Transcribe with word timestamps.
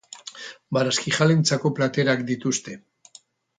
Barazkijaleentzako 0.77 1.73
platerak 1.81 2.25
dituzte. 2.33 2.77